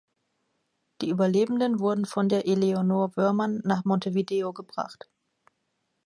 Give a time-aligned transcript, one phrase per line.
[1.01, 5.07] Die Überlebenden wurden von der "Eleonore Woermann" nach Montevideo gebracht.